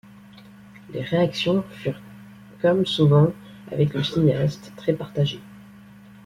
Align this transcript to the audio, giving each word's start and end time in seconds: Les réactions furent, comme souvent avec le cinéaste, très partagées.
Les 0.89 1.03
réactions 1.03 1.61
furent, 1.69 2.01
comme 2.59 2.87
souvent 2.87 3.27
avec 3.71 3.93
le 3.93 4.01
cinéaste, 4.03 4.73
très 4.75 4.93
partagées. 4.93 5.43